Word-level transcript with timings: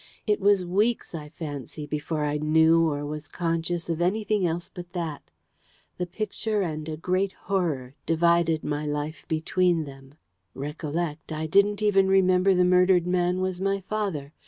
It 0.25 0.39
was 0.41 0.65
weeks, 0.65 1.13
I 1.13 1.29
fancy, 1.29 1.85
before 1.85 2.25
I 2.25 2.37
knew 2.37 2.89
or 2.89 3.05
was 3.05 3.27
conscious 3.27 3.87
of 3.87 4.01
anything 4.01 4.47
else 4.47 4.67
but 4.67 4.93
that. 4.93 5.29
The 5.99 6.07
Picture 6.07 6.63
and 6.63 6.89
a 6.89 6.97
great 6.97 7.33
Horror 7.41 7.93
divided 8.07 8.63
my 8.63 8.83
life 8.83 9.25
between 9.27 9.83
them. 9.83 10.15
Recollect, 10.55 11.31
I 11.31 11.45
didn't 11.45 11.83
even 11.83 12.07
remember 12.07 12.55
the 12.55 12.65
murdered 12.65 13.05
man 13.05 13.41
was 13.41 13.61
my 13.61 13.79
father. 13.81 14.33